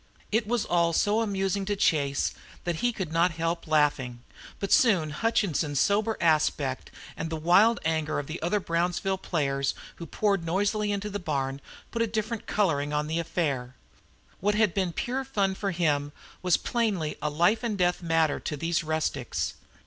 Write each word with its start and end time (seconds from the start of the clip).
It 0.31 0.47
was 0.47 0.65
all 0.65 0.93
so 0.93 1.21
amusing 1.21 1.63
to 1.65 1.75
Chase 1.75 2.33
that 2.63 2.77
he 2.77 2.91
could 2.91 3.13
not 3.13 3.33
help 3.33 3.67
laughing, 3.67 4.23
but 4.59 4.71
soon 4.71 5.11
Hutchinson's 5.11 5.79
sober 5.79 6.17
aspect, 6.19 6.89
and 7.15 7.29
the 7.29 7.35
wild 7.35 7.79
anger 7.85 8.17
of 8.17 8.25
the 8.25 8.41
other 8.41 8.59
Brownsville 8.59 9.19
players, 9.19 9.75
who 9.97 10.07
poured 10.07 10.43
noisily 10.43 10.91
into 10.91 11.11
the 11.11 11.19
barn, 11.19 11.61
put 11.91 12.01
a 12.01 12.07
different 12.07 12.47
coloring 12.47 12.91
on 12.91 13.05
the 13.05 13.19
affair. 13.19 13.75
What 14.39 14.55
had 14.55 14.73
been 14.73 14.91
pure 14.91 15.23
fun 15.23 15.53
for 15.53 15.69
him 15.69 16.13
was 16.41 16.57
plainly 16.57 17.15
a 17.21 17.29
life 17.29 17.61
and 17.61 17.77
death 17.77 18.01
matter 18.01 18.39
to 18.39 18.57
these 18.57 18.83
rustics. 18.83 19.53